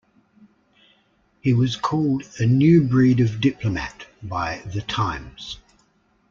[1.41, 5.59] He was called "a new breed of diplomat" by "The Times".